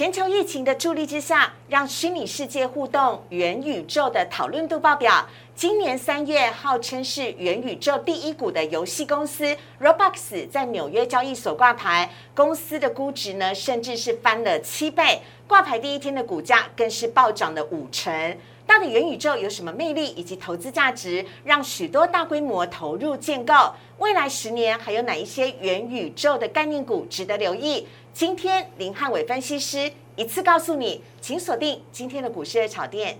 [0.00, 5.28] 全球疫情的助力之下，让虚拟世界互动、元宇宙的讨论度爆表。
[5.54, 15.20] 今年三月，号称是元宇宙第一股的游戏公司 Roblox 在纽约交易所挂牌，公司的估值呢，甚至是翻了七倍。
[15.46, 18.38] 挂牌第一天的股价更是暴涨了五成。
[18.66, 23.52] 到底元宇宙有什么魅力以及投资价值，让许多大规模投入建构？
[23.98, 27.86] 未来十年还有哪一些元宇宙的概念股值得留意？
[28.20, 33.18] 今天林汉伟分析师一次告诉你，请锁定今天的股市的炒店。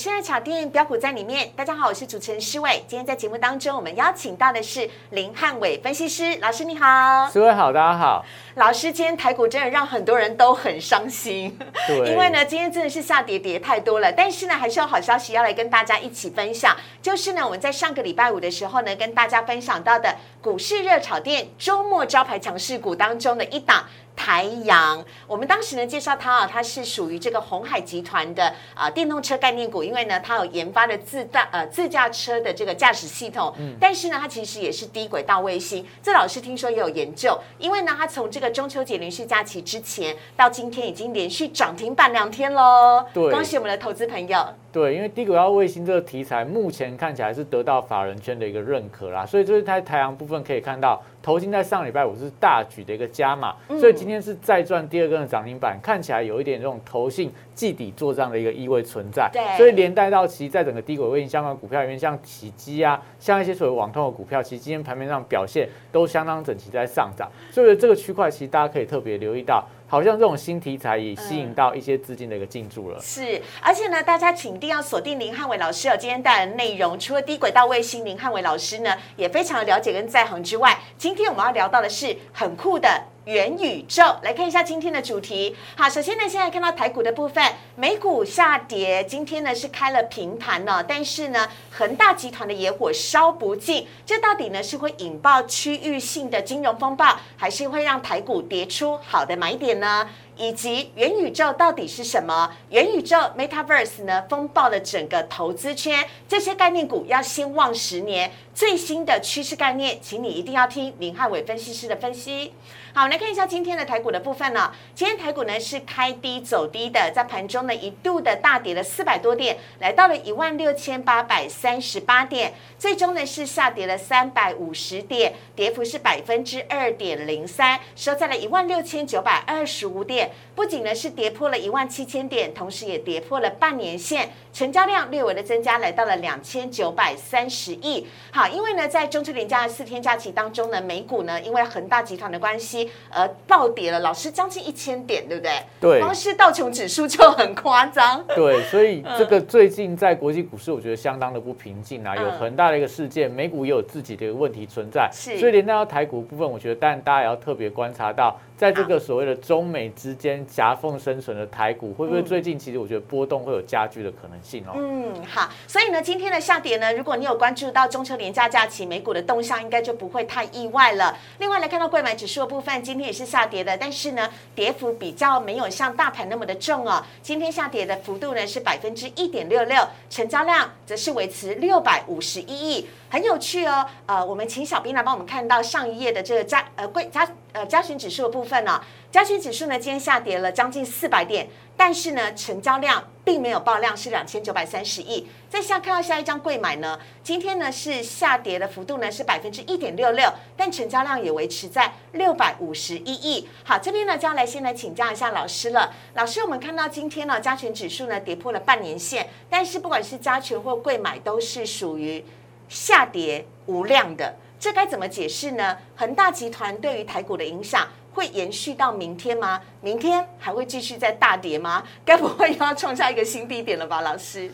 [0.00, 1.50] 股市爱炒店标股在里面。
[1.54, 2.82] 大家好，我是主持人施伟。
[2.88, 7.28] 今天在节目当中，我们邀请到的是林汉伟分析师老师，你好。
[7.30, 8.24] 施伟好，大家好。
[8.54, 11.54] 老师，今天台股真的让很多人都很伤心，
[11.86, 14.10] 对，因为呢，今天真的是下跌跌太多了。
[14.10, 23.84] 但是呢，还是有好消息要来跟大家一起分享，就是呢，我们在上个礼拜五的时候呢，跟大家分享到的股市热炒店周末招牌强势股当中的一档。
[24.16, 35.86] 台阳，我们当时呢介绍它啊，它是属于这个红海集团的啊电动车概念股，因为呢它有研发的自大呃自驾车的这个驾驶系统，嗯，但是呢它其实也是低轨道卫星。
[36.02, 44.46] 这老师听说也有研究，因为呢它从这个中秋节连续假期之前到今天已经连续涨停板两天喽，对，恭喜我们的投资朋友。
[44.72, 51.00] 对，因为低轨道卫星这个题材目前看起来是得到法人圈的一个认可啦，所以就是在太阳部分可以看到。
[51.22, 59.28] 投信在上礼拜五是大举的一个加码，所以今天是再赚第二根的涨停板，看起来有一点这种投信计底做账的一个意味存在。
[59.30, 67.30] 对，所以连带到其在整个低轨卫星相关股票里面，像起基啊，像一些所谓网通的股票，其实今天盘面上表现都相当整齐在上涨。
[67.50, 69.62] 所以这个区块其实大家可以特别留意到。
[69.90, 73.00] 好像这种新题材也吸引到一些资金的一个进驻了。
[73.00, 76.96] 是，而且呢，大家请一定要锁定林汉伟老师哦今天带来的内容。
[76.96, 82.88] 除了低轨道卫星，林汉伟老师呢也非常的了解跟在行之外，今天我们要聊到的是很酷的。
[83.26, 85.54] 元宇宙，来看一下今天的主题。
[85.76, 87.44] 好，首先呢，现在看到台股的部分，
[87.76, 100.08] 美股下跌，今天呢是开了平盘呢，但是呢，恒大集团的野火烧不尽，这到底呢是会引爆区域性的金融风暴，还是会让台股跌出好的买点呢？
[100.36, 102.50] 以及元宇宙到底是什么？
[102.70, 108.32] 元宇宙 （Metaverse） 呢，风暴了整个投资圈，这些概念股要先望十年。
[108.54, 112.52] 最新的趋势概念，请你一定要听林汉伟分析师的分析。
[112.92, 114.72] 好，来看一下今天的台股的部分呢。
[114.96, 130.32] 今天台股呢是开低走低的，在盘中呢一度的大跌了四百多点，来到了一万六千八百三十八点，最终呢是下跌了三百五十点，跌幅是百分之二点零三，收在了一万六千九百二十五点。
[130.56, 138.06] 不仅呢是跌破了一万七千点，同时也跌破了半年线，成交量略微的增加，来到了两千九百三十亿。
[138.32, 142.90] 好，因为呢在中秋连假的四天假期当中呢，美股呢因为恒大集团的关系。
[143.12, 145.52] 而暴跌了，老师将近一千点，对不对？
[145.80, 148.24] 对，光是道琼指数就很夸张。
[148.34, 155.10] 对，所以这个最近在国际股市，我觉得相当的不平静啊，有很大的一个事件，美股也有自己的一个问题存在。
[155.12, 158.38] 是，所以连带到台股部分，我觉得，但大家也要特别观察到。
[158.60, 164.72] 在这个所谓的中美之间夹缝生存的台股，会不会最近其实我觉得波动会有加剧的可能性哦？
[164.76, 171.16] 嗯，好，所以呢，今天的下跌呢，如果你有关注到中秋连假假期美股的动向，应该就不会太意外了。
[171.38, 177.02] 另外来看到贵买指数的部分，今天也是下跌的，但是呢，跌幅比较没有像大盘那么的重哦。
[177.22, 182.86] 今天下跌的幅度呢是百分之一点六六，成交量则是维持六百五十一亿。
[183.08, 188.80] 很有趣哦，呃，我们请小兵来帮我们看到上一页的这个加呃贵加呃加权指数的部分呢，
[189.10, 195.26] 加权指数呢今天下跌了将近四百点，但是呢成交量并没有爆量，是两千九百三十亿。
[195.48, 203.48] 再下看到下一张贵买呢，今天呢是下跌的幅度呢是百分之一点六六，但成交量也维持在六百五十一亿。
[203.64, 205.92] 好，这边呢就要来先来请教一下老师了。
[206.14, 212.24] 老师，我们看到今天呢加权指数呢跌破了半年线，但是不管是加权或贵买都是属于。
[212.68, 215.74] 下跌无量的，这该怎么解释呢？
[215.96, 219.58] 恒大集团对于台股的影响会延续到明天吗？
[219.80, 221.82] 明天还会继续在大跌吗？
[222.04, 224.50] 该不会又要创下一个新低点了吧，老师？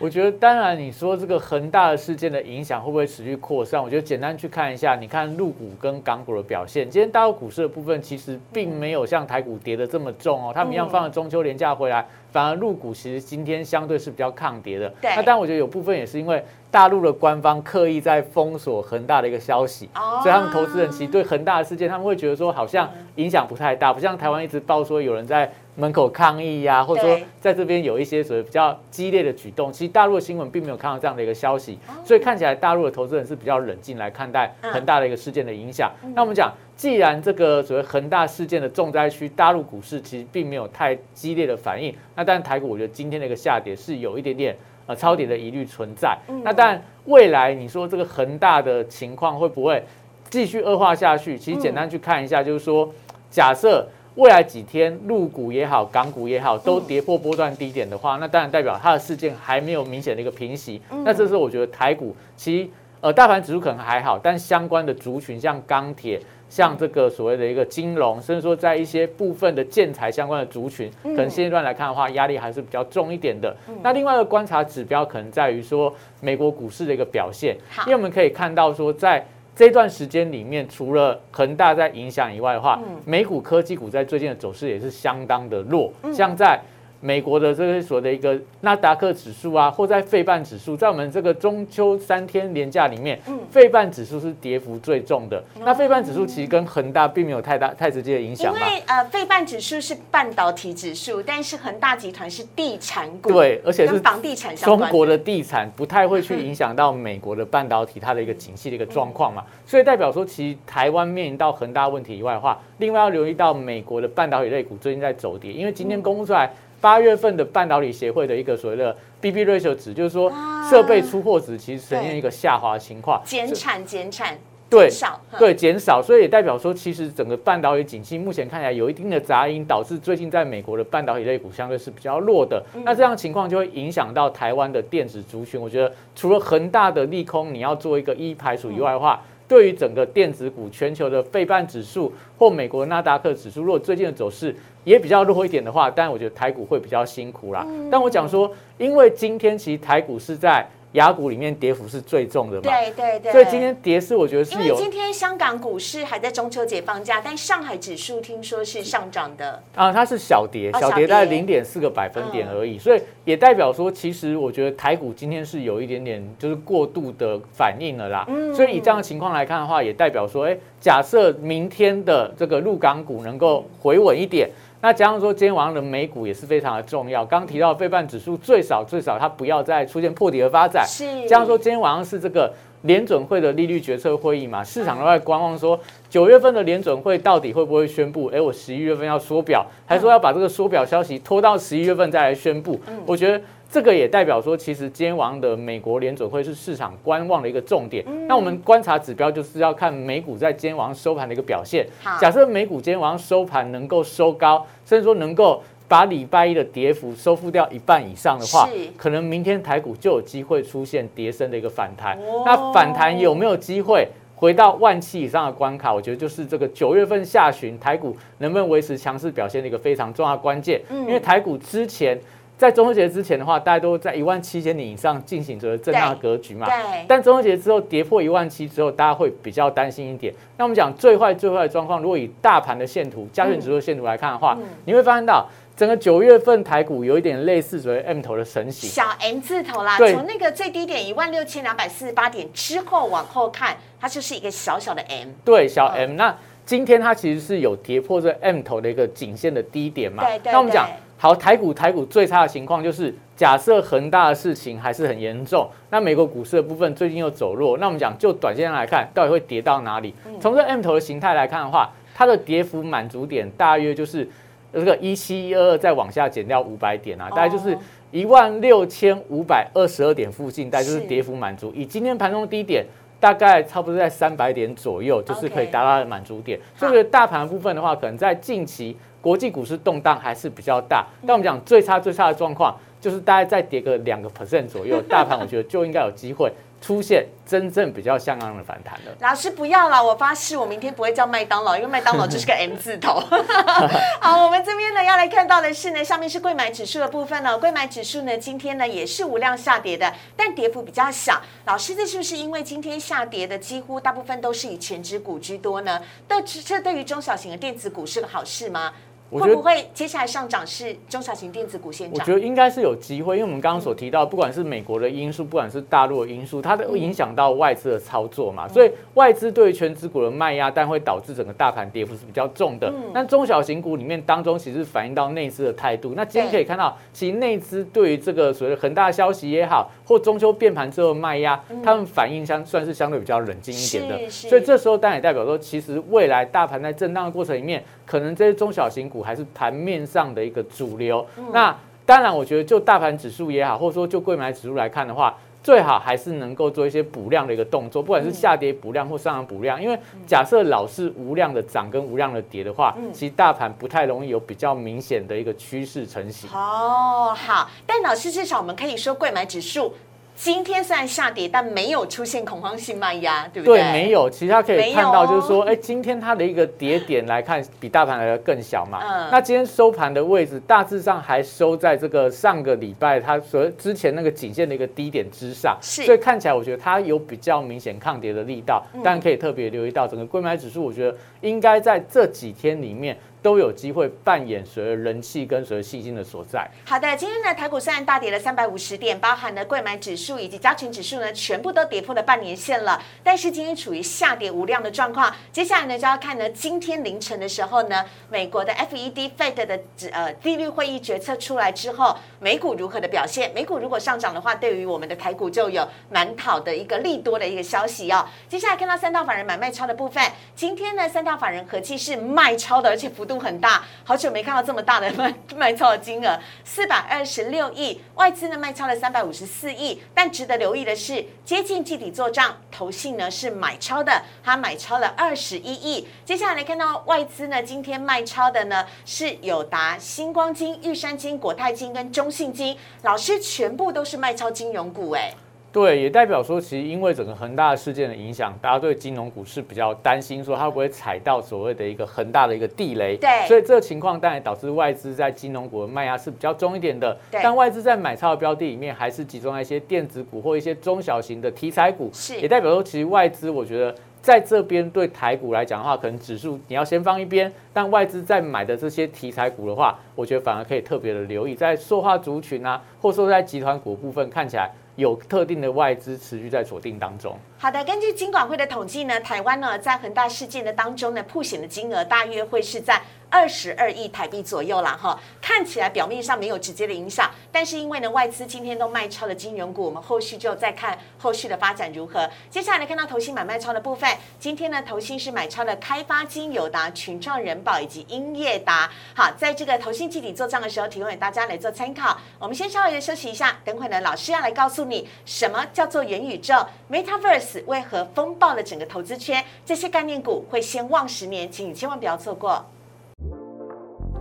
[0.00, 3.80] 我觉得，当然你说这个恒大的事件的影响会不会持续扩散？
[3.80, 12.04] 我觉得简单去看一下，你看陆股跟港股的表现，今天大陆股市的部分其实并没有像台股跌的这么重哦，他们一样放了中秋连假回来，
[12.34, 14.92] 反而入股其实今天相对是比较抗跌的。
[15.00, 16.44] 对，那当然我觉得有部分也是因为。
[16.74, 29.72] 大陆的官方刻意在封锁恒大的一个消息，哦所以他们投资人其实对恒大的事件，他们会觉得说好像影响不太大，不像台湾一直报说有人在门口抗议呀、或者说在这边有一些所谓比较激烈的举动。
[29.72, 35.88] 其实大陆的新闻并没有看到这样的一个消息，哦所以看起来大陆的投资人是比较冷静来看待嗯恒大的一个事件的影响。
[36.12, 44.56] 那我们讲，既然这个所谓恒大事件的重灾区大陆股市其实并没有太激烈的反应，那但台股我觉得今天的一个下跌是有一点点。
[44.86, 46.14] 呃，超跌的疑虑存在。
[46.28, 49.82] 嗯那当然，未来你说这个恒大的情况会不会
[50.28, 51.38] 继续恶化下去？
[51.38, 52.92] 其实简单去看一下，就是说，
[53.30, 60.82] 假设未来几天陆股也好，港股也好，都跌破波段低点的话，那当然代表它的事件还没有明显的一个平息。
[61.02, 62.68] 那这时候我觉得台股其实
[63.00, 66.20] 呃大盘指数可能还好，但相关的族群像钢铁。
[66.54, 73.52] 像这个所谓的一个金融，甚至说在一些部分的建材相关的族群，可能现阶段来看的话，压力还是比较重一点的。
[73.82, 77.56] 那另外一个观察指标可能在于说美国股市的一个表现，
[77.86, 79.26] 因为我们可以看到说在。
[79.56, 86.60] 这段时间里面，除了恒大在影响以外的话，美股科技股在最近的走势也是相当的弱，像在
[87.00, 93.20] 美国的这个所谓的一个纳达克指数啊，或在费半指数，在我们这个中秋三天连假里面，
[93.50, 95.42] 费半指数是跌幅最重的。
[95.60, 98.60] 那费半指数其实跟恒大并没有太大太直接的影因响因。
[98.60, 116.50] 为呃，费半指数是半导体指数，但是恒大集团是地产股，对，而且是房地产相关中国的地产不太会去影响到美国的半导体它的一个景气的一个状况嘛，所以代表说，其实台湾面临到恒大问题以外的话，另外要留意到美国的半导体类股最近在走跌，因为今天公布出来
[116.84, 124.36] 八月份的半导体协会的一个所谓的 BB ratio 值，就是说啊设备出货值其实呈现一个下滑情况，减产减产
[124.68, 124.90] 对
[125.38, 132.62] 对，减少，所以也代表说，其实整个半导体景气目前看起来有一定的杂音，导致最近在美国的半导体类股相对是比较弱的。
[132.84, 135.58] 那这样情况就会影响到台湾的电子族群。
[135.58, 144.54] 我觉得除了恒大的利空，你要做一个一排除以外的话，对于整个电子股、全球的费半指数或美国的纳达克指数，如果最近的走势
[144.84, 147.66] 也比较弱一点的话，但我觉得台股会比较辛苦啦。
[147.90, 162.58] 但我讲说，因为今天其实台股是在雅股里面跌幅是最重的嘛，对对对，所以今天跌是我觉得因为是有今天香港股市还在中秋节放假，但上海指数听说是上涨的，啊，它是小跌，哦小小跌在零点四个百分点嗯。
[162.58, 168.24] 而已，所以也代表说，其实我觉得台股今天是有一点点就是过度的反应了啦。
[168.28, 168.54] 嗯。
[168.54, 174.48] 所以以这样的情况来看的话，也代表说，哎，假设明天的这个陆港股能够回稳一点。
[174.84, 177.24] 那加上说，今天晚上的美股也是非常的重要。
[177.24, 182.52] 刚提到的费半指数最少最少它不要再出现破底的发展，是加上说今天晚上是这个
[182.82, 188.26] 联准会的利率决策会议嘛，市场都在观望说九月份的联准会到底会不会宣布？
[188.26, 192.78] 哎，我十一月份要缩表，还说要把这个缩表消息拖到十一月份再来宣布。
[193.06, 193.40] 我觉得。
[193.74, 198.04] 这个也代表说，其实今天晚上的美国联准会是市场观望的一个重点。
[198.28, 201.84] 那我们观察指标就是要看美股在今天晚上收盘的一个表现。
[202.20, 212.16] 假设美股今天晚上收盘能够收高，甚至说能够把礼拜一的跌幅收复掉一半以上的话，可能明天台股就有机会出现跌升的一个反弹。
[212.18, 214.06] 哦那反弹有没有机会？
[214.36, 220.80] 回到万七以上的关卡，我觉得就是这个九月份下旬台股能不能维持强势表现的一个非常重要的关键。
[220.90, 222.18] 嗯因为台股之前
[222.56, 226.66] 在中秋节之前的话，大家都在一万七千点以上进行着震荡的格局嘛。
[226.66, 230.32] 对，但中秋节之后跌破一万七之后，大家会比较担心一点。
[230.56, 238.88] 那我们讲最坏最坏的状况，如果以大盘的线图、加权指数的线图来看的话，嗯你会发现到整个九月份台股有一点类似所谓 M 头的神型。
[238.88, 250.24] 小 M 字头啦，对从那个最低点一万六千两百四十八点之后往后看，它就是一个小小的 M，对，小嗯 M，、那今天它其实是有跌破这 M 头的一个颈线的低点嘛。
[250.24, 260.14] 对对那我们讲对好台股，台股最差的情况就是假设恒大的事情还是很严重，那美国股市的部分最近又走弱，那我们讲就短线上来看，到底会跌到哪里？
[260.26, 264.28] 嗯从这 M 头的形态来看的话，它的跌幅满足点大约就是
[264.72, 267.78] 这个一七一二二再往下减掉五百点啊，大概就是哦
[268.10, 271.72] 一万六千五百二十二点附近，大概就是是跌幅满足。
[271.74, 272.84] 以今天盘中低点。
[273.20, 276.60] 大概差不多在三百点左右，就是可以达到满足点。
[276.76, 278.94] 所以大盘部分的话，可能在近期
[279.24, 281.06] 国际股市动荡还是比较大。
[281.26, 286.52] 但我们讲最差最差的状况，就是大概再跌个两个 percent 左右，大盘我觉得就应该有机会
[286.82, 289.16] 出现真正比较像样的反弹了。
[289.20, 293.22] 老师不要了，我发誓我明天不会叫麦当劳，因为麦当劳就是个 M 字头。
[294.20, 301.40] 好，我们这边呢要来看到的是呢，上面是贵买指数的部分呢，贵买指数呢今天呢也是无量下跌的，但跌幅比较小。
[301.64, 305.98] 老师，这是不是因为今天下跌的几乎大部分都是以前指股居多呢？
[306.28, 308.92] 对，这这对于中小型的电子股是个好事吗？
[309.40, 312.34] 觉得会不会接下来上涨是中小型电子股先涨我觉？
[312.34, 318.68] 得应该是有机会，因为我们刚刚所提到，不管是美国的因素，不管是大陆的因素，它都会影响到外资的操作嘛。
[318.68, 322.92] 所以外资对于全指股的卖压，但会导致整个大盘跌幅是比较重的。
[323.12, 326.14] 那中小型股里面当中，其实反映到内资的态度。
[326.16, 334.30] 那今天可以看到，其实内资对于这个所谓的恒大消息也好，或中秋变盘之后的卖压，他们反应相算是相对比较冷静一点的。
[334.30, 341.26] 所以这时候当然也代表说，其实未来大盘在震荡的过程里面，可能这些中小型股还是盘面上的一个主流。
[341.52, 349.82] 那当然，我觉得就大盘指数也好，或者说就贵买指数来看的话，最好还是能够做一些补量的一个动作，不管是下跌补量或上涨补量。
[349.82, 356.50] 因为假设老是无量的涨跟无量的跌的话，其实大盘不太容易有比较明显的一个趋势成型。
[356.50, 359.94] 哦，好，但老师至少我们可以说，贵买指数
[360.36, 363.78] 今天虽然下跌，但没有出现恐慌性卖压，对不对？
[363.78, 364.28] 对，没有。
[364.28, 369.00] 其实它可以看到，就是哦说，哎，今天它的一个跌点来看，比大盘来的更小嘛。
[369.02, 378.84] 嗯那今天收盘的位置大致上还收在这个上个礼拜它所之前那个颈线的一个低点之上，是所以看起来我觉得它有比较明显抗跌的力道。
[378.92, 386.66] 嗯但可以特别留意到，整个贵买指数，我觉得应该在这几天里面都有机会扮演随着人气跟随着信心的所在。
[386.86, 392.98] 好的，今天呢，台股虽然大跌了三百五十点，包含了贵买指数以及加权指数呢，全部都跌破了半年线了。
[393.22, 399.78] 但是今天处于下跌无量的状况，接下来呢就要看呢，今天凌晨的时候呢，美国的 FED Fed 的
[400.10, 403.52] 呃利率会议决策出来之后，美股如何的表现？
[403.54, 408.26] 美股如果上涨的话，对于我们的台股就有蛮好的一个利多的一个消息哦。
[408.48, 410.24] 接下来看到三大法人买卖超的部分，
[410.56, 420.02] 今天呢三大法人合计是卖超的，而且幅度很大，好久没看到这么大的 卖卖超的金额，四百二十六亿，外资呢卖超了三百五十四亿。
[420.14, 426.06] 但值得留意的是，接近季底做账，投信呢是买超的，它买超了二十一亿。
[426.24, 435.32] 接下来看到外资呢，今天卖超的呢是友达、星光金、玉山金、国泰金跟中信金，老师全部都是卖超金融股哎。
[435.74, 443.16] 对，也代表说，其实因为整个恒大事件的影响，大家对金融股是比较担心，说它会不会踩到所谓的一个恒大的一个地雷。
[443.16, 447.18] 对所以这个情况当然导致外资在金融股的卖压是比较重一点的。
[447.28, 453.92] 对但外资在买超的标的里面，还是集中在一些电子股或一些中小型的题材股，是也代表说，其实外资我觉得。
[454.24, 467.36] 在这边对台股来讲的话，可能指数你要先放一边，但外资在买的这些题材股的话，我觉得反而可以特别的留意，在塑化族群啊，或者说在集团股部分看起来有特定的外资持续在锁定当中。
[467.58, 473.00] 好的，根据金管会的统计呢，台湾呢在恒大事件的当中呢，曝险的金额大约会是在
[473.34, 482.30] 二十二亿台币左右啦，哈，看起来表面上没有直接的影响，但是因为呢外资今天都卖超了金融股，我们后续就再看后续的发展如何。
[482.48, 488.88] 接下来看到投信买卖超的部分，今天呢投信是买超了开发金、友达、群创、人保以及英业达。
[489.16, 492.16] 好，在这个投信季底做账的时候，提供给大家来做参考。
[492.38, 496.54] 我们先稍微的休息一下，等会呢老师要来告诉你什么叫做元宇宙
[496.88, 502.64] （Metaverse） 为何风暴了整个投资圈，这些概念股会先旺十年，请你千万不要错过。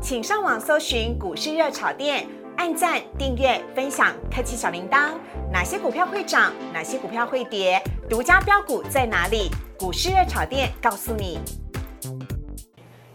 [0.03, 5.13] 请上网搜寻股市热炒店，按赞、订阅、分享，开启小铃铛。
[5.49, 6.51] 哪些股票会涨？
[6.73, 7.81] 哪些股票会跌？
[8.09, 9.49] 独家标股在哪里？
[9.79, 11.39] 股市热炒店告诉你。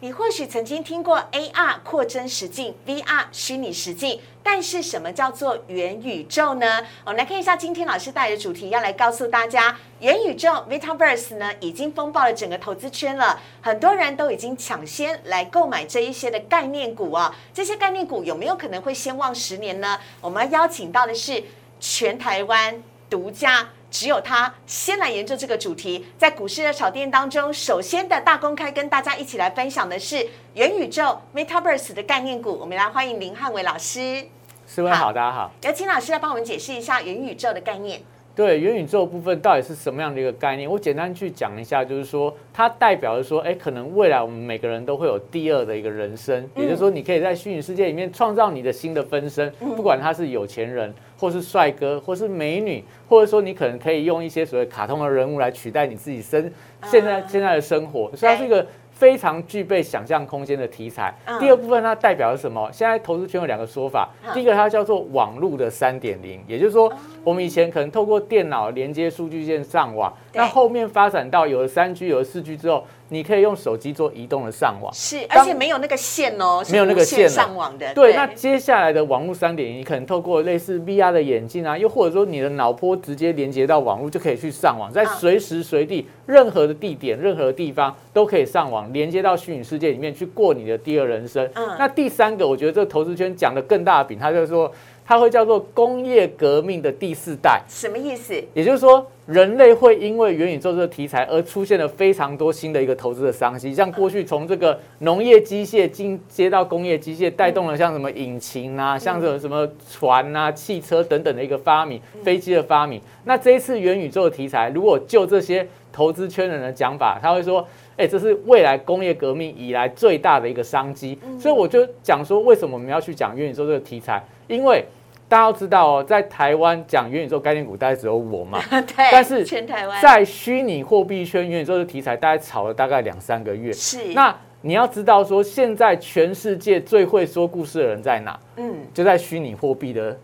[0.00, 6.87] 你或许曾经听过 AR 扩增实境、VR 虚拟实境，但是什么叫做元宇宙呢？
[7.05, 17.35] 我们来看一下今天老师带来的主题，要来告诉大家，元宇宙 （Metaverse） 呢已经风暴了整个投资圈了，很多人都已经抢先来购买这一些的概念股啊。
[17.52, 19.99] 这些概念股有没有可能会先旺十年呢？
[20.21, 21.43] 我们要邀请到的是
[21.81, 23.71] 全台湾独家。
[23.90, 32.52] 只有他先来研究这个主题，在股市的炒店当中，首先的大公开跟大家一起来分享的是元宇宙 （Metaverse） 的概念股。
[32.52, 34.26] 我们来欢迎林汉伟老师，
[34.66, 35.50] 四位好，大家好。
[35.62, 38.02] 有请老师来帮我们解释一下元宇宙的概念。
[38.37, 40.71] 对元宇宙部分到底是什么样的一个概念？
[40.71, 56.51] 我简单去讲一下，就是说它代表着说，哎，可能未来我们每个人都会有第二的一个人生，也就是说，你可以在虚拟世界里面创造你的新的分身，不管他是有钱人，或是帅哥，或是美女，或者说你可能可以用一些所谓卡通的人物来取代你自己生
[56.85, 58.65] 现在现在的生活，所以它是一个。
[58.99, 61.15] 非常具备想象空间的题材。
[61.25, 62.69] 嗯第二部分它代表了什么？
[62.73, 74.92] 现在投资圈有两个说法，嗯第一个它叫做网络的三点零，也就是说，我们以前可能透过电脑连接数据线上网，那后面发展到有了三 G、有了四 G 之后，你可以用手机做移动的上网。
[74.95, 77.92] 是，而且没有那个线哦，没有那个线上网的。
[77.92, 91.45] 对，那接下来的网络三点，你可能透过类似 VR 的眼镜啊，又或者说你的脑波直接连接到网络，就可以去上网，在随时随地、任何的地点、任何地方都可以上网，连接到虚拟世界里面去过你的第二人生。
[91.54, 94.71] 嗯，那第三个，我觉得这个投资圈讲的更大的饼，他就是说。
[95.09, 98.35] 它会叫做工业革命的第四代，什么意思？
[98.53, 113.00] 也就是说，人类会因为元宇宙这个题材而出现了非常多新的一个投资的商机，像过去从这个农业机械进接到工业机械，带动了像什么引擎啊，像这种什么船啊、汽车等等的一个发明，飞机的发明。
[113.25, 121.19] 那这一次元宇宙的题材，如果就这些投资圈人的讲法，他会说，哎，这是未来工业革命以来最大的一个商机。
[121.41, 124.23] 所以我就讲说，为什么我们要去讲元宇宙这个题材？
[124.47, 124.83] 因为
[125.28, 128.61] 大家要知道哦，在台湾讲元宇宙概念股，大概只有我嘛。
[128.70, 129.08] 对。
[129.12, 133.73] 但是全台湾在虚拟货币圈元宇宙的题材，大概炒了大概两三个月。
[133.73, 134.14] 是。
[134.14, 138.38] 那你要知道说，现在全世界最会说故事的人在哪？
[138.56, 140.18] 嗯，就在虚拟货币的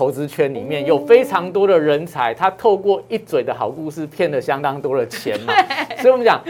[0.00, 5.52] 投资圈里面，有非常多的人才，他透过一嘴的好故事，骗了相当多的钱嘛。
[5.98, 6.40] 所以我们讲。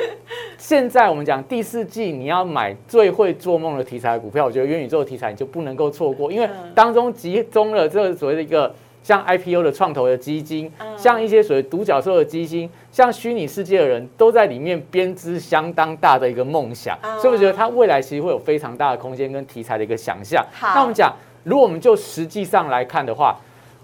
[0.57, 20.47] 现在我们讲第四季，你要买最会做梦的题材股票，我觉得元宇宙题材你就不能够错过，因为当中集中了这个所谓的一个像 IPO 的创投的基金，像一些所谓独角兽的基金，像虚拟世界的人都在里面编织相当大的一个梦想，所以我觉得它未来其实会有非常大的空间跟题材的一个想象。
[20.61, 23.37] 那我们讲，如果我们就实际上来看的话，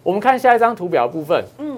[0.03, 1.77] 我们看下一张图表部分，嗯。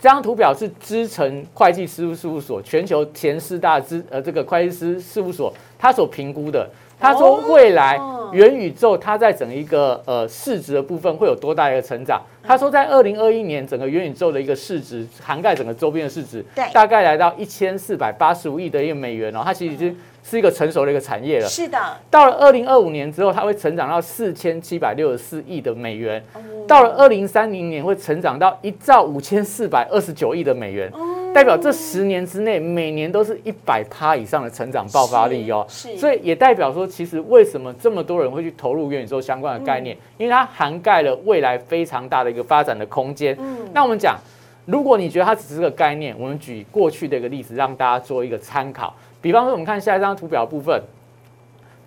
[0.00, 7.96] 这张图表是知诚会计师事务所全球前四大资呃这个会计师事务所他所评估的，他说未来
[8.32, 12.20] 元宇宙它在整一个呃市值的部分会有多大一个成长？
[12.42, 19.96] 他说在二零二一年整个元宇宙的一个市值涵盖整个周边的市值，对，大概来到一千四百八十五亿的一个美元哦，它其实已经。
[20.22, 21.48] 是一个成熟的一个产业了。
[21.48, 21.78] 是的，
[22.10, 26.22] 到了二零二五年之后，它会成长到四千七百六十四亿的美元。
[26.66, 30.90] 到了二零三零年，会成长到一兆五千四百二十九亿的美元。
[31.34, 35.64] 代表这十年之内，每年都是一百趴以上的成长爆发力哦。
[35.68, 39.96] 是，所以也代表说，其实为什么这么多人会去投入元宇宙相关的概念？
[40.18, 43.34] 因为它涵盖了未来非常大的一个发展的空间。
[43.40, 44.18] 嗯，那我们讲，
[44.66, 48.94] 如果你觉得它只是个概念，我们举过去的一个例子，让大家做一个参考。
[49.22, 50.82] 比方说，我们看下一张图表部分，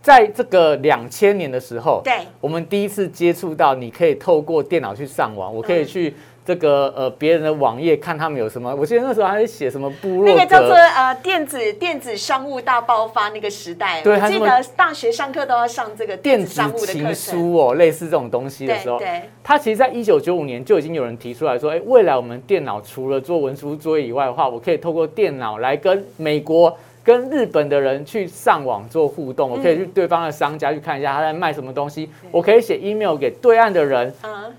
[0.02, 6.14] 在这个两千年的时候，对，我们第一次接触到，你可以透过电脑去上网，我可以去
[6.46, 8.74] 这个呃别人的网页看他们有什么。
[8.76, 26.78] 我记得那时候还在写什么部落，那个叫做呃电子电子商务大爆发那个时代，对，记得大学上课都要上这个电子商务的情书哦，类似这种东西的时候，对，它其实在一九九五年就已经有人提出来说，哎，未来我们电脑除了做文书作业以外的话，我可以透过电脑来跟美国。
[27.06, 32.10] 跟日本的人去上网做互动，我可以去对方的商家去看一下他在卖什么东西。
[32.32, 34.12] 我可以写 email 给对岸的人，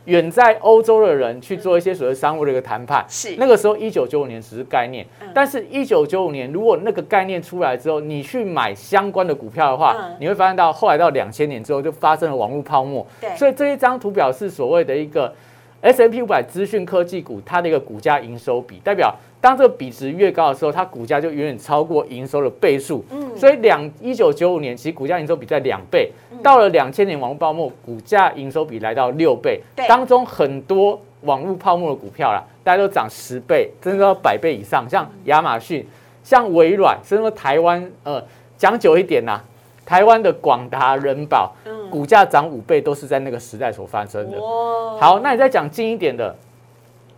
[0.05, 3.05] 远在欧洲的人去做一些所谓商务的一个谈判。
[3.09, 5.05] 是那个时候一九九五年只是概念，
[5.35, 13.05] 但是一九九五年如果那个概念出来之后，你去买相关的股票的话，你会发现到后来到两千年之后就发生了网络泡沫。
[13.21, 15.35] 对，所以这一张图表是所谓的一个
[15.81, 19.13] S M P 五百资讯科技股它的一个股价营收比，代表。
[19.41, 23.05] 当这个比值越高的时候，它股价就远远超过营收的倍数。
[23.11, 26.11] 嗯，所以两一九九五年其实股价营收比在两倍，
[26.43, 29.61] 到了两千年网络泡沫，股价营收比来到六倍。
[29.87, 35.87] 当中很多网络泡沫的股票啦，大家都涨十倍，甚至到百倍以上，像亚马逊、
[36.25, 38.21] 像微软，甚至台湾，呃，
[38.57, 39.41] 讲久一点呐，
[39.85, 41.55] 台湾的广达、人保，
[41.89, 44.39] 股价涨五倍都是在那个时代所发生的。
[44.99, 46.35] 好，那你再讲近一点的。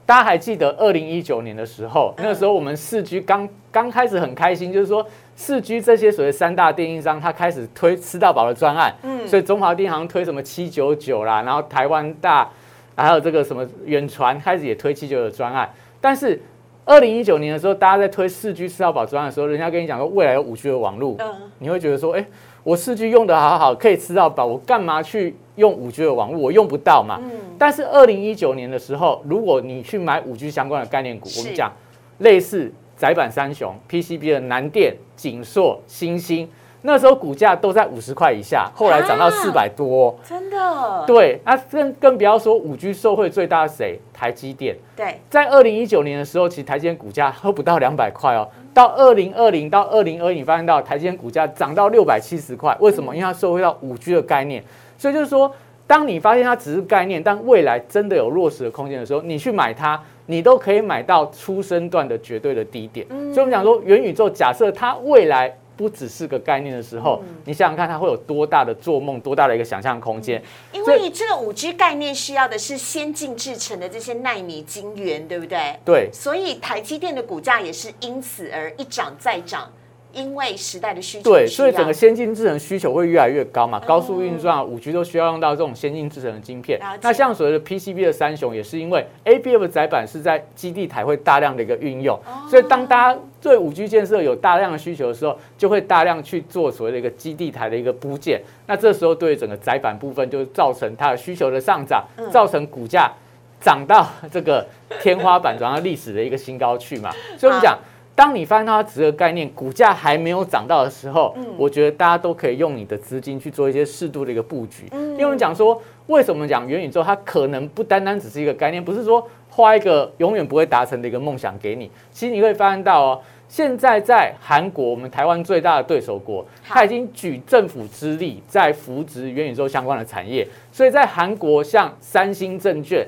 [0.08, 12.48] 大家还记得二零一九年的时候，那个时候我们四 G 刚刚开始很开心，就是说四 G 这些所谓三大电信商，它开始推吃到饱的专案，嗯，所以中华电行推什么七九九啦，然后台湾大
[12.96, 15.70] 还有这个什么远传开始也推七九九专案。
[16.00, 16.40] 但是
[16.86, 22.24] 二零一九年的时候，大家在推四 G 吃到饱专案的时候，人家跟你讲说未来有五 G 的网络，嗯，你会觉得说，哎。
[22.64, 26.40] 我四 G 用的好好，可以吃到饱，我干嘛去用五 G 的网络？
[26.40, 27.20] 我用不到嘛。
[27.22, 27.30] 嗯。
[27.58, 31.70] 但是二零一九年的时候，如果你去买五 G 相关的概念股，我们讲
[32.18, 36.48] 类似窄板三雄、PCB 的南电、景硕、星星，
[36.82, 40.16] 那时候股价都在五十块以下，后来涨到四百多。
[40.22, 41.04] 真的？
[41.06, 41.40] 对。
[41.44, 44.00] 那更更不要说五 G 受惠最大的谁？
[44.12, 44.76] 台积电。
[44.96, 45.20] 对。
[45.28, 48.48] 在二零一九年的时候，其实台积电股价都不到两百块哦。
[48.72, 53.12] 到二零二零到二零二一，你发现到台积电股价涨到六百七十块，为什么？
[53.12, 54.62] 因为它受惠到五 G 的概念，
[54.98, 55.50] 所以就是说，
[55.86, 63.06] 当你发现它只是概念，但未来真的有落实的空间的时候，你去买它，你都可以买到出生段的绝对的低点。
[63.08, 65.56] 所以我们讲说元宇宙，假设它未来。
[65.78, 70.42] 不只是个概念的时候，你想想看，它会有多大的做梦，多大的一个想象空间？
[70.72, 75.78] 因为这个五 G 概念需要的是先进制成的这些纳米晶圆，对不对？
[75.84, 76.10] 对。
[76.12, 79.70] 所以台积电的股价也是因此而一涨再涨。
[80.12, 86.80] 因为时代的需求，对，所以整个先进制程需求会越来越高嘛，高速运算、五 G 都需要用到这种先进制程的晶片。
[87.02, 92.18] 那像所谓的 PCB 的三雄，也是因为 ABF 载板是在基地台会大量的一个运用，
[92.48, 98.40] 所以当大家对五 G 建设有大量的需求的时候，就会大量去做所谓的一个基地台的一个部件。
[98.66, 103.12] 那这时候对整个载板部分，就造成它的需求的上涨，造成股价
[103.60, 104.66] 涨到这个
[105.00, 107.10] 天花板，涨到历史的一个新高去嘛。
[107.36, 107.78] 所以我们讲。
[108.18, 114.88] 当你发现它值个概念，股价还没有涨到的时候，我觉得大家都可以用你的资金去做一些适度的一个布局。
[114.92, 121.88] 因为我们讲说，为什么讲元宇宙它可能不单单只是一个概念，不是说画一个永远不会达成的一个梦想给你。
[122.10, 130.44] 其实你可以发现到哦，现在在韩国，我们台湾最大的对手国，它已经举政府之力在扶植元宇宙相关的产业。
[130.72, 133.06] 所以在韩国，像三星证券。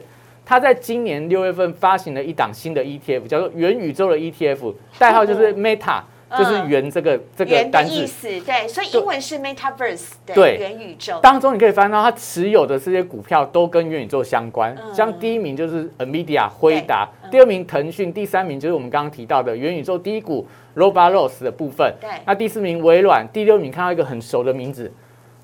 [0.50, 6.00] 它在今年六月份发行了一档新的 ETF，叫做元宇宙的 ETF，代号就是 Meta，
[6.36, 7.94] 就是元这个这个单字。
[7.94, 11.20] 意思对，所以英文是 Metaverse，对，元宇宙。
[11.22, 21.94] 当中你可以翻到他持有的这些股票都跟元宇宙相关，像第一名就是 Nvidia 辉达，第二名腾讯，第三名就是我们刚刚提到的元宇宙第一股 Roblox 的部分。
[22.00, 24.92] 对，那第四名微软，第六名看到一个很熟的名字。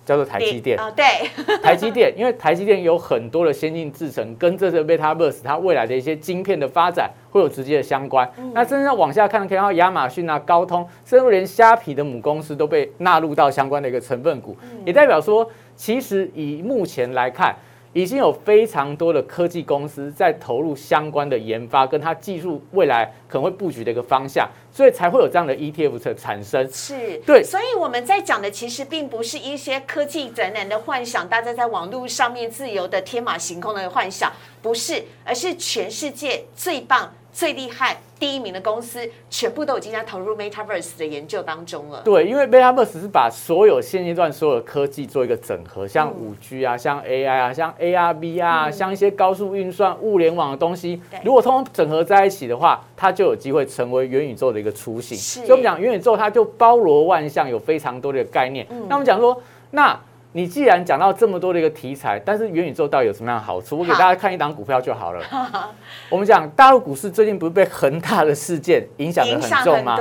[0.07, 1.05] 叫做台积电啊，对，
[1.61, 8.27] 台积电，因为台积电有很多的先进制程，跟这个 MetaVerse 它未来的一些晶片的发展会有直接的相关。
[8.55, 17.55] 那真正往下看，可以看到亚马逊啊、高通，甚至连虾皮的母公司都被纳入到相关的一个成分股，也代表说，其实以目前来看。
[17.97, 26.71] 已经有非常多的科技公司在投入相关的研发，跟它技术未来可能会布局的一个方向，所以才会有这样的 ETF 的产生。
[26.71, 34.31] 是对，所以我们在讲的其实并不是一些科技宅男的幻想，大家在网络上面自由的天马行空的幻想，
[34.61, 37.11] 不是，而是全世界最棒。
[37.37, 42.01] 最厉害第一名的公司，全部都已经在投入 Metaverse 的研究当中了。
[42.03, 55.19] 对，因为 Metaverse 是把所有现阶段所有的科技做一个整合，像五 G 啊，像 AI 啊，像 ARV 啊，像一些高速运算、物联网的东西，如果通通整合在一起的话，它就有机会成为元宇宙的一个雏形。
[55.19, 58.67] 所以我们讲元宇宙，它就包罗万象，有非常多的概念。
[58.89, 59.39] 那我们讲说，
[59.73, 60.01] 那。
[60.37, 63.79] 你既然讲到这么多的一个题材，但是元宇宙到底有什么样的好处？
[63.79, 65.25] 我给大家看一档股票就好了。
[66.11, 69.97] 我们讲大陆股市最近不是被恒大的事件影响的很重吗？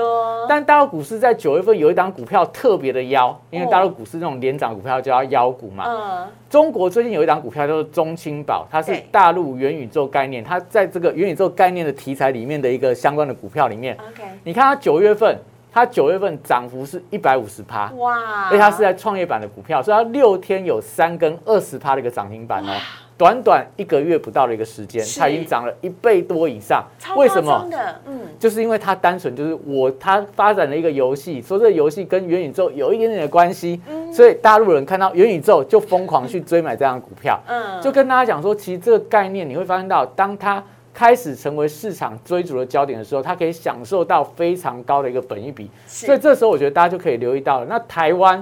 [0.49, 5.85] 但大陆股市在九月份有一档股票特别的妖，因为大陆股市那种连涨股票叫妖股嘛。
[5.87, 6.27] 嗯。
[6.49, 13.97] 中国最近有一档股票叫做中青宝，它是大陆元宇宙概念，它在这个元宇宙概念的题材里面的一个相关的股票里面。
[14.11, 14.23] OK。
[14.43, 15.39] 你看它九月份。
[15.75, 18.45] 它九月份涨幅是一百五十趴，哇！
[18.45, 22.71] 而且它是在创业板的股票，所以它六天有三根二十趴的一个涨停板哦。
[23.17, 26.81] 短短一个月不到的一个时间，它已经涨了一倍多以上。
[27.17, 27.69] 为什么？
[28.05, 33.81] 嗯，就是因为它单纯就是我它发展了一个游戏，说这个游戏跟元宇宙有一点点的关系，
[34.13, 37.37] 所以大陆人看到元宇宙就疯狂去追买这样的股票。
[37.47, 40.63] 嗯，就跟大家讲说，其实这个概念你会发现到，当它。
[40.95, 47.65] 开始成为市场追逐的焦点的时候，它可以享受到非常高的一个本益比，所以这时候我觉得大家就可以留意到了。
[47.65, 48.41] 那台湾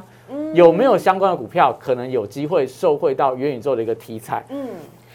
[0.54, 4.46] 有没有相关的股票可能有机会受惠到元宇宙的一个题材？
[4.50, 4.68] 嗯，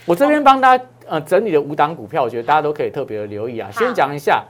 [0.04, 3.70] 我这边帮大家呃整理的五档股票，我觉得大家都可以特别的留意啊。
[3.72, 4.44] 先讲一下。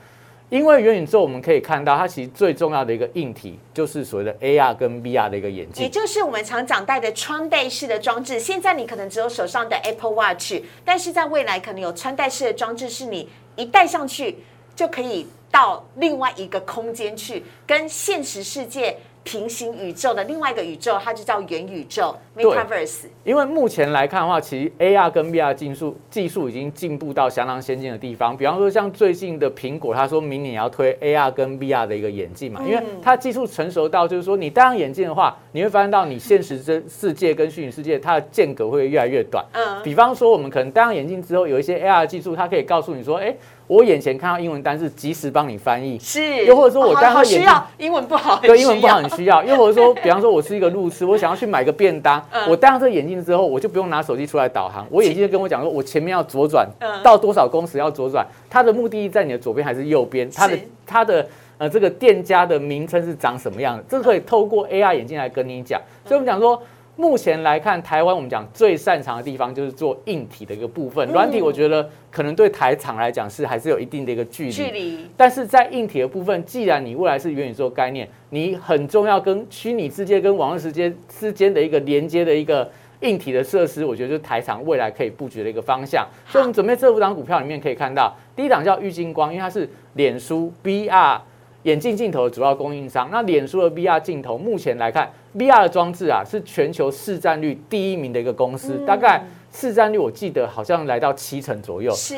[0.50, 8.40] 因为元宇宙，我们可以看到，它其实最重要的一个硬体就是所谓的 AR 跟 VR 的一个眼镜，也就是我们常讲戴的穿戴式的装置。
[8.40, 14.38] 现在你可能只有手上的 Apple Watch，但是在未来可能有穿戴式的装置，是你一戴上去
[14.74, 18.96] 就可以到另外一个空间去，跟现实世界。
[19.24, 23.06] 平行宇宙的另外一个宇宙，它就叫元宇宙 （Metaverse）。
[23.24, 28.36] 因为目前来看的话，其实 AR 跟 VR 技术技术已经进步到相当先进的地方。
[28.36, 39.44] 比方说，像最近的苹果，他说明年也要推 AR 跟 VR 的一个眼镜嘛，因为它技术成熟到，就是说你戴上眼镜的话，你会发现到你现实真世界跟虚拟世界它的间隔会越来越短。
[39.52, 39.82] 嗯。
[39.82, 43.36] 比方说，我们可能戴上眼镜之后，有一些 AR 技术，它可以告诉你说，哎。
[43.68, 45.98] 我眼前看到英文单字，及时帮你翻译。
[45.98, 49.44] 是，又或者说我戴上眼镜，英文不好，对，英文不好很需要。
[49.44, 56.66] 又或者说，比方说我是一个路痴，我想要去买个便当， 我戴上这个眼镜之后，我就不用拿手机出来导航，我眼镜就跟我讲说，我前面要左转，
[57.04, 60.30] 到多少公尺要左转，它的目的地在你的左边还是右边？
[60.30, 61.26] 它的它的
[61.58, 63.84] 呃这个店家的名称是长什么样的？
[63.86, 65.78] 这个可以透过 AR 眼镜来跟你讲。
[66.06, 66.60] 所以我们讲说。
[66.98, 74.50] 目前来看，台湾我们讲最擅长的地方就是做硬体的一个部分，软体我觉得可能对台厂来讲是还是有一定的一个距离。
[74.50, 75.06] 距离。
[75.16, 82.68] 但是在硬体的部分，既然你未来是元宇宙概念，你很重要跟虚拟世界跟网络世界之间的一个连接的一个
[83.02, 86.04] 硬体的设施，我觉得就是台厂未来可以布局的一个方向。
[86.26, 91.20] 所以，我们准备这五档股票里面可以看到，第一档叫玉金光，因为它是脸书 VR
[91.68, 93.10] 眼镜镜头的主要供应商。
[93.12, 95.10] 那脸书的 VR 镜头目前来看。
[95.36, 101.92] VR 的装置啊，是全球市占率第一名的一个公司，大概市占率我记得好像来到七成左右。
[101.94, 102.16] 是，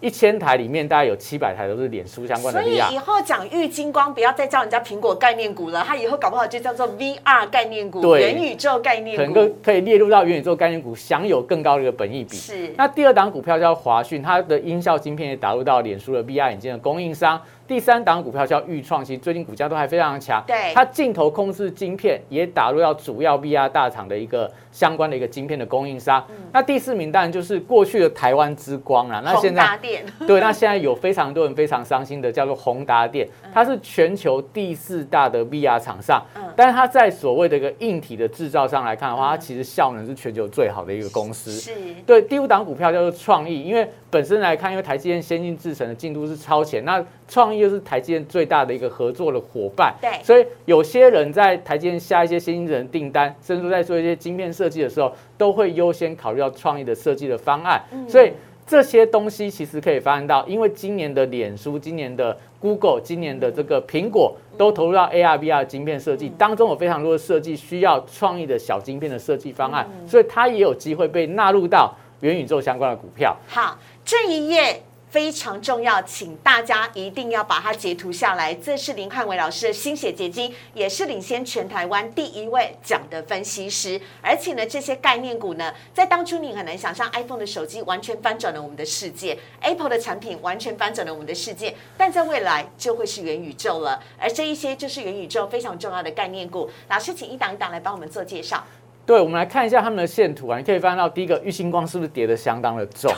[0.00, 2.64] 一千台里面大概有七百台都是脸书相关的 VR。
[2.64, 12.36] 所以以后讲玉金光，不要再叫人家苹果概念股了，它以后搞不好就叫做 VR 概念股、元宇宙概念股，可能可以列入到元宇宙概念股，享有更高的一个本益比。
[12.36, 12.72] 是。
[12.76, 17.38] 那第二档股票叫华讯，它的音效晶片也打入到脸书的 VR 眼镜的供应商。
[17.72, 20.44] 第三档股票叫豫创，新最近股价都还非常强。
[20.46, 26.22] 对，它镜头控制晶片也打入到主要 VR 大厂的一个相关的一个晶片的供应商。
[26.52, 29.22] 那第四名当然就是过去的台湾之光了。
[29.24, 29.66] 那现在
[30.26, 36.22] 对，那现在有非常多人非常伤心的叫做宏达电，它是全球第四大的 VR 厂商。
[36.34, 41.50] 嗯，但是它在所谓的一个硬体的制造上来看的话，它其实效能是全球最好的一个公司。
[41.52, 41.72] 是。
[42.04, 57.82] 对，第五档股票叫做创意，因为本身来看，因为台积电先进制程的进度是超前，那创意又是台积电最大的一个合作的伙伴，对，所以有些人在台积电下一些先进制程订单，甚至在做一些晶片设计的时候，都会优先考虑到创意的设计的方案。
[58.06, 58.30] 所以
[58.66, 73.36] 这些东西其实可以发现到，因为今年的脸书、今年的 Google、今年的这个苹果都投入到 AR、VR 晶片设计当中，有非常多的设计需要创意的小晶片的设计方案，所以它也有机会被纳入到元宇宙相关的股票。
[73.48, 73.76] 好，
[74.12, 74.82] 这一页。
[75.08, 78.54] 非常重要，请大家一定要把它截图下来。
[78.54, 84.00] 这是林汉伟老师的心血结晶，也是领先全台湾第一位讲的分析师。
[84.22, 91.76] 而且呢，这些概念股呢，在当初你很难想象，iPhone 的手机完全翻转了我们的世界，Apple 的产品完全翻转了我们的世界。
[91.98, 96.70] 但在未来就会是元宇宙了，而这一些就是元宇宙非常重要的概念股。
[96.88, 98.64] 老师，请一档一档来帮我们做介绍。
[99.04, 103.12] 对，我们来看一下他们的线图啊，你可以发现到第一个玉星光是不是跌的相当的重？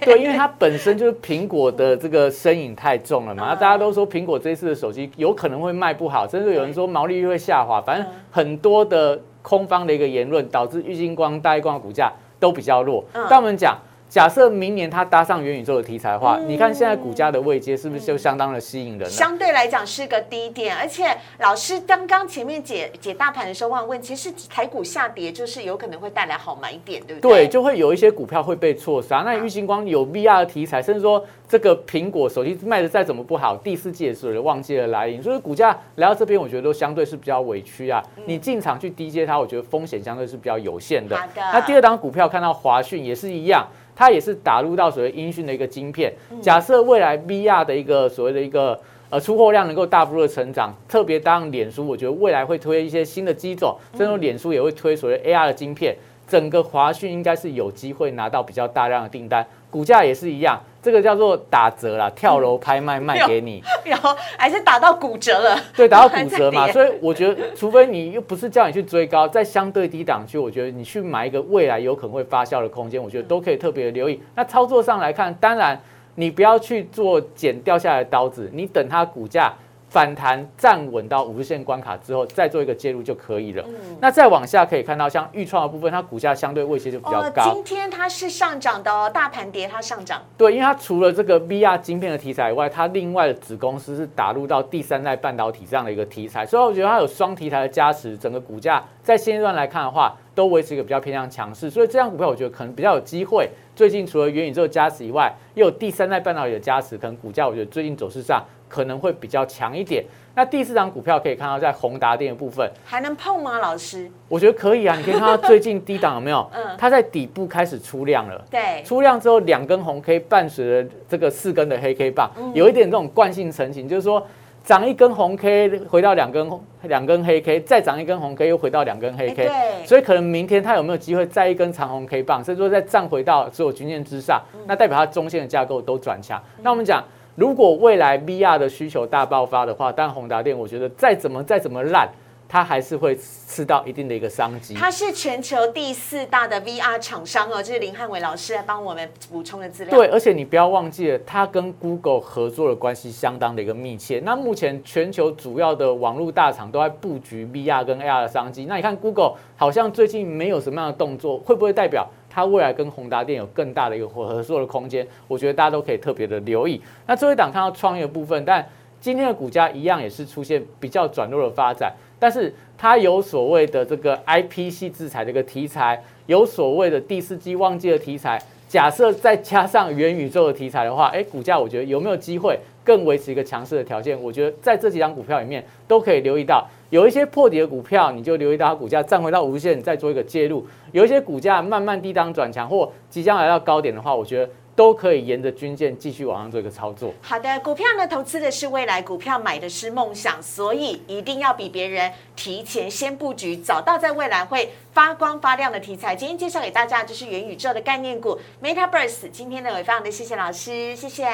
[0.00, 3.54] 对，因为它本身就是苹果的这个身影太重了嘛。
[3.54, 13.04] 大家都说苹果这次的手机有可能会卖不好，甚至有人说毛利率会下滑，反正很多的空方的一个言论，导致玉星光、大光的股价都比较弱。
[13.28, 13.76] 但我们讲。
[14.14, 19.10] 假设明年它搭上元宇宙的题材的话，你看现在股价的位阶是不是就相当的吸引人？
[19.10, 27.46] 相对来讲是个低点，而且老师刚刚前面解解大盘的时候忘问，其实台股下跌就是有可能会带来好买点，对不对？
[27.46, 29.24] 对，就会有一些股票会被错杀。
[29.26, 38.00] 那玉星光有 VR 的题材，甚至说这个苹果手机卖的再怎么不好，第四季的时候旺季的来临，所以股价来到这边，我觉得都相对是比较委屈啊。
[38.26, 41.18] 你进场去低接它，我觉得风险相对是比较有限的。
[41.34, 43.66] 那第二档股票看到华讯也是一样。
[43.96, 46.12] 它也是打入到所谓音讯的一个晶片。
[46.40, 48.78] 假设未来 VR 的一个所谓的一个
[49.10, 60.56] 呃出货量能够大幅度的成长，特别当脸书，我觉得未来会推一些新的机种，甚至脸书也会推所谓 AR 的晶片，整个华讯应该是有机会拿到比较大量的订单，股价也是一样。
[60.80, 65.58] 这个叫做打折啦，跳楼拍卖卖给你， 然后还是打到骨折了。
[65.74, 74.22] 对，打到骨折嘛， 所以我觉得，除非你又不是叫你去追高，在相对低档区，我觉得你去买一个未来有可能会发酵的空间，我觉得都可以特别留意。
[74.36, 75.80] 那操作上来看，当然
[76.14, 79.52] 你不要去做剪掉下来的刀子，你等它股价。
[79.94, 83.64] 反弹站稳到五日线关卡之后，再做一个介入就可以了。
[84.00, 87.54] 那再往下可以看到，像预创的部分，它股价相对位阶就比较高。
[87.54, 90.20] 今天它是上涨的哦，大盘跌它上涨。
[90.36, 101.70] 对，因为它除了这个 VR 晶片的题材以外，它另外的子公司是打入到第三代半导体这样的一个题材，所以我觉得它有双题材的加持，整个股价在现阶段来看的话，都维持一个比较偏向强势。
[101.70, 103.48] 所以这样股票我觉得可能比较有机会。
[103.76, 108.44] 最近除了元宇宙加持以外，又有第三代半导体的加持，可能股价我觉得最近走势上。
[108.68, 110.04] 可能会比较强一点。
[110.36, 113.60] 那第四张股票可以看到，在宏达电的部分还能碰吗？
[113.60, 114.96] 老师，我觉得可以啊。
[114.96, 116.44] 你可以看到最近低档有没有？
[116.52, 118.44] 嗯，它在底部开始出量了。
[118.50, 124.26] 对，出量之后两根红 K 伴随着这个四根的黑 K 棒，有一点这种惯性成型，就是说
[124.64, 126.50] 涨一根红 K 回到两根
[126.82, 129.46] 两根黑 K，再涨一根红 K 又回到两根黑 K。
[129.46, 136.42] 对，所以可能明天它有没有机会再一根长红 K 棒，甚至说再站回到所有均线之上，那代表它中线的架构都转强。
[136.60, 137.04] 那我们讲。
[137.36, 142.08] 如果未来 VR 的需求大爆发的话，但宏达电我觉得再怎么再怎么烂，
[142.48, 144.74] 它还是会吃到一定的一个商机。
[144.74, 149.96] 它是全球第四大的 VR 厂商哦，这是林汉伟老师来帮我们补充的资料。
[149.96, 154.20] 对，而且你不要忘记了，它跟 Google 合作的关系相当的一个密切。
[154.24, 158.66] 那目前全球主要的网络大厂都在布局 VR 跟 AR 的商机。
[158.66, 165.06] 那你看 Google 好像最近没有什么样的动作，会不会代表它未来跟宏达电有更大的一个合作的空间？
[165.28, 166.80] 我觉得大家都可以特别的留意。
[167.06, 168.66] 那最后一档看到创业部分，但
[169.00, 184.20] 今天的股价一样也是出现比较转弱的发展，但是它有所谓的这个 IP 系制裁的一个题材，有所谓的第四季旺季的题材，假设再加上元宇宙的题材的话，哎，股价我觉得有没有机会更维持一个强势的条件？
[184.20, 194.48] 我觉得在这几张股票里面都可以留意到，有一些破底的股票，你就留意到它股价站回到无限，再做一个介入；有一些股价慢慢低档转强或即将来到高点的话，我觉得。
[194.76, 197.14] 都可以沿着均线继续往上做一个操作。
[197.22, 206.16] 好的，股票呢，投资的是未来，股票买的是梦想，所以一定要比别人提前先布局，找到在未来会发光发亮的题材。
[206.16, 209.30] 今天介绍给大家就是元宇宙的概念股 MetaVerse。
[209.30, 211.28] 今天呢，也非常的谢谢老师，谢谢。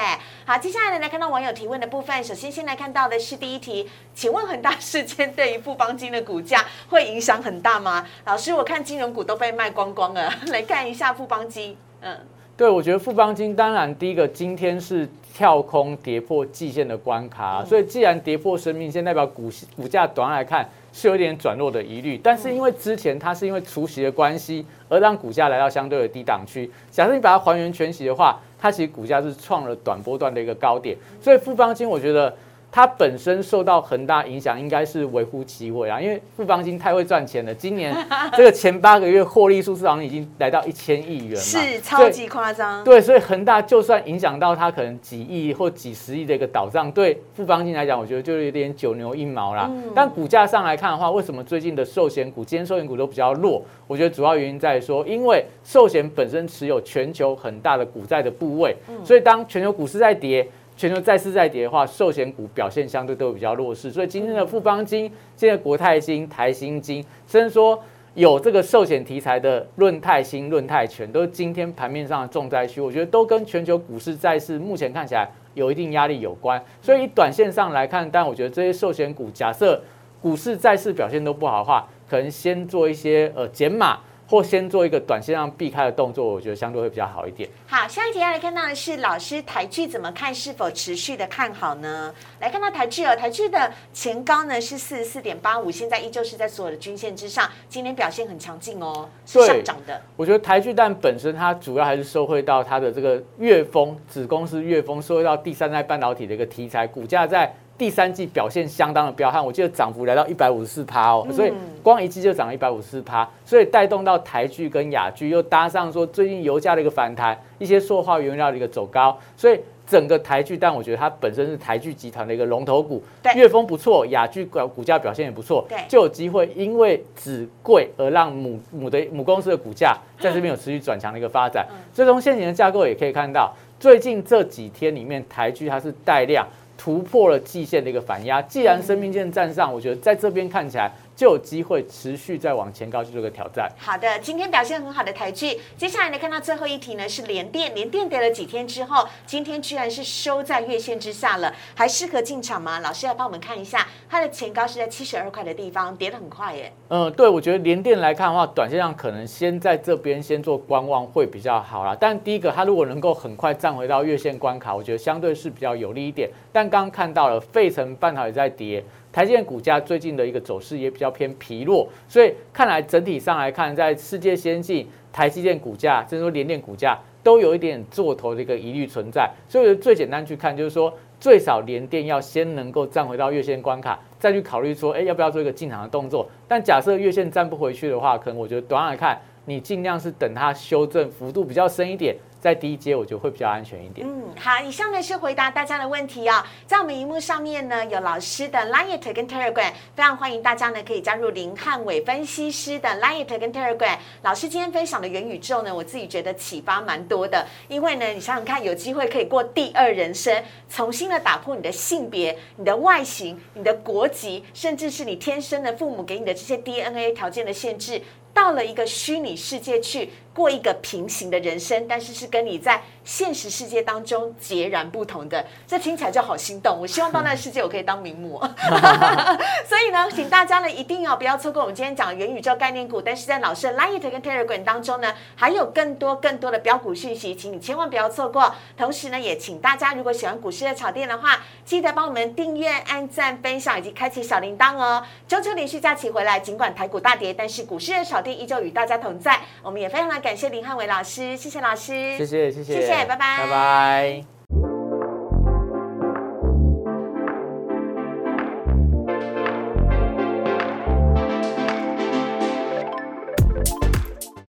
[0.45, 2.23] 好，接下来呢，来看到网友提问的部分。
[2.23, 8.07] 首先，先来看到的是第一题，请问恒大事件对于富邦金的股价会影响很大吗？
[8.25, 12.19] 老师，我看金融股都被卖光光了， 来看一下富邦金，嗯。
[12.57, 22.19] 对，我觉得富邦金当然第一个今天是跳空跌破季线的关卡，所以既然跌破生命线，代表股股价短来看是有点转弱的疑虑。
[22.21, 26.69] 但是因为之前它是因为除息的关系，而让股价来到相对的低档区。
[26.91, 30.95] 假设你把它还原全息的话，它其实股价是创了短波段的一个高点。
[31.19, 32.33] 所以富邦金，我觉得。
[32.71, 37.53] 它本身受到恒大影响，应该是微乎其微啊，因为富邦金太会赚钱了。
[37.53, 37.93] 今年
[38.37, 42.81] 这个前八个月获利数字好像已经来到一千亿元，是超级夸张。
[42.85, 49.69] 对，所以恒大就算影响到它可能几亿或几十亿的一个倒账，对富邦金来讲，我觉得就有点九牛一毛啦。
[49.93, 53.61] 但股价上来看的话，为什么最近的寿险股、今天寿险股都比较弱？
[53.85, 60.47] 我觉得主要原因在说，因为寿险本身持有全球很大的股债的部位，所以当全球股市在跌。
[60.81, 65.03] 全球再次再跌的话，寿险股表现相对都比较弱势，所以今天的富邦金、
[65.35, 67.79] 现在国泰金、台新金，甚至说
[68.15, 72.81] 有这个寿险题材的润泰新、润泰全，都是今天盘面上的重灾区。
[72.81, 76.59] 我觉得都跟全球股市债市目前看起来有一定压力有关。
[76.81, 79.79] 所以以短线上来看，但我觉得这些寿险股，假设
[80.19, 83.99] 股市债市表现都不好的话，可能先做一些呃减码。
[84.31, 87.49] 或先做一个短线上避开的动作，我觉得相对会比较好一点。
[87.67, 92.15] 好，下一题要来看到的是老师台剧怎么看，是否持续的看好呢？
[92.39, 100.01] 来看到台剧哦，台剧的前高呢是四十四点八五，现在依旧是在所有的均线之上，今天表现很强劲哦，是上涨的。
[100.15, 107.53] 我觉得台剧但本身它主要还是受惠到它的这个月峰子公司月峰，受惠到第三代半导体的一个题材，股价在。
[107.77, 123.01] 第三季表现相当的彪悍，我记得涨幅来到一百五十四趴哦，所以光一季就涨了一百五十四趴，所以带动到台剧跟雅剧，又搭上说最近油价的一个反弹，一些塑化原料的一个走高，所以整个台剧，但我觉得它本身是台剧集团的一个龙头股，
[123.35, 131.67] 粤丰不错，雅剧股股价表现也不错，就有机会因为子贵而让母母的母公司的股价在这边有持续转强的一个发展。
[131.91, 136.47] 所以从现行的架构也可以看到，最近这几天里面台剧它是带量。
[136.83, 140.91] 突破了季线的一个反压，既然生命线站上，我觉得在这边看起来
[141.21, 143.71] 就有机会持续再往前高去做个挑战。
[143.77, 152.79] 好的，今天表现很好的台剧，接下来呢看到最后一题呢是连电，连电跌了几天之后，今天居然是收在月线之下了，还适合进场吗？
[152.79, 156.73] 老师来帮我们看一下，它的前高是在七十二块的地方，跌得很快耶。
[156.87, 161.95] 嗯，对，我觉得连电来看的话，短线上可能先在这边先做观望会比较好啦。
[161.99, 166.27] 但第一个，它如果能够很快站回到月线关卡，我觉得相对是比较有利一点。
[166.51, 179.29] 但刚刚看到了费城半导体在跌，台积电股价最近的一个走势也比较偏疲弱，所以看来整体上来看，在世界先进、台积电股价，甚至说联电股价都有一点做头的一个疑虑存在。
[179.47, 186.27] 所以最简单去看，就是说最少联电要先能够站回到月线关卡，再去考虑说，哎，要不要做一个进场的动作。
[186.47, 192.15] 但假设月线站不回去的话，可能我觉得短来看，你尽量是等它修正幅度比较深一点。
[192.41, 194.07] 在低阶，我觉得会比较安全一点。
[194.09, 196.43] 嗯，好，以上呢是回答大家的问题哦。
[196.65, 203.95] 在我们荧幕上面呢，有老师的 Line 跟 Telegram，非常欢迎大家呢可以加入林汉伟分析师的 Line 跟 Telegram。
[204.23, 207.45] 老师今天分享的元宇宙呢，我自己觉得启发蛮多的。
[207.67, 218.01] 因为呢，你想想看，有机会可以过第二人生，重新的打破你的性别、你的外形、你的国籍，甚至是你天生的父母给你的这些 DNA 条件的限制。
[218.33, 225.45] 到了一个虚拟世界去过一个平行的人生，但是是跟你在现实世界当中截然不同的。
[225.67, 228.39] 这听起来就好心动，我希望到那个世界我可以当名模。
[229.67, 238.55] 所以呢，请大家呢一定要不要错过我们今天讲的元宇宙概念股，但是在老师的 Light 跟 Telegram 当中呢，还有更多更多的标股讯息，请你千万不要错过。
[238.77, 245.03] 同时呢，也请大家如果喜欢股市的炒店的话，记得帮我们订阅、按赞、分享以及开启小铃铛哦。
[245.27, 249.41] 中秋连续假期回来，尽管台股大跌，但是股市的炒店依旧与大家同在。
[249.61, 252.73] 我们也非常的感谢林汉伟老师，谢谢老师，谢谢谢谢。
[252.75, 254.40] 谢谢，拜拜，拜拜。